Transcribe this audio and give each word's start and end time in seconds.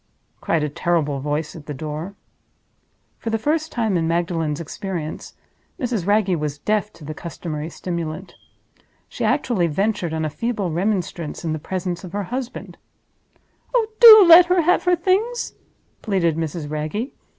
cried 0.41 0.63
a 0.63 0.67
terrible 0.69 1.19
voice 1.19 1.55
at 1.55 1.67
the 1.67 1.75
door. 1.75 2.15
For 3.19 3.29
the 3.29 3.37
first 3.37 3.71
time 3.71 3.95
in 3.97 4.07
Magdalen's 4.07 4.59
experience, 4.59 5.35
Mrs. 5.79 6.07
Wragge 6.07 6.35
was 6.39 6.57
deaf 6.57 6.91
to 6.93 7.05
the 7.05 7.13
customary 7.13 7.69
stimulant. 7.69 8.33
She 9.07 9.23
actually 9.23 9.67
ventured 9.67 10.11
on 10.11 10.25
a 10.25 10.29
feeble 10.31 10.71
remonstrance 10.71 11.45
in 11.45 11.53
the 11.53 11.59
presence 11.59 12.03
of 12.03 12.13
her 12.13 12.23
husband. 12.33 12.79
"Oh, 13.75 13.85
do 13.99 14.25
let 14.27 14.47
her 14.47 14.61
have 14.61 14.85
her 14.85 14.95
Things!" 14.95 15.53
pleaded 16.01 16.35
Mrs. 16.35 16.67
Wragge. 16.67 17.11